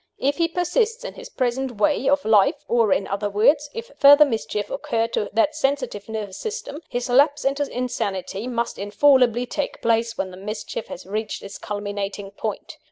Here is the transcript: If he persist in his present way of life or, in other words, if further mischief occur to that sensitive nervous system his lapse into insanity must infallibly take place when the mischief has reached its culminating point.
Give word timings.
If 0.17 0.37
he 0.37 0.47
persist 0.47 1.05
in 1.05 1.13
his 1.13 1.29
present 1.29 1.73
way 1.77 2.09
of 2.09 2.25
life 2.25 2.65
or, 2.67 2.91
in 2.91 3.05
other 3.05 3.29
words, 3.29 3.69
if 3.71 3.91
further 3.99 4.25
mischief 4.25 4.71
occur 4.71 5.05
to 5.09 5.29
that 5.31 5.55
sensitive 5.55 6.09
nervous 6.09 6.37
system 6.39 6.81
his 6.89 7.07
lapse 7.07 7.45
into 7.45 7.71
insanity 7.71 8.47
must 8.47 8.79
infallibly 8.79 9.45
take 9.45 9.79
place 9.79 10.17
when 10.17 10.31
the 10.31 10.37
mischief 10.37 10.87
has 10.87 11.05
reached 11.05 11.43
its 11.43 11.59
culminating 11.59 12.31
point. 12.31 12.79